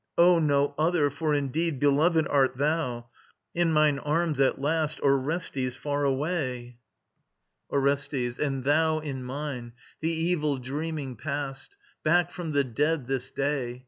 [0.17, 3.09] Oh, no other, for indeed Beloved art thou!
[3.53, 6.79] In mine arms at last, Orestes far away.
[7.69, 8.39] ORESTES.
[8.39, 13.79] And thou in mine, the evil dreaming past, Back from the dead this day!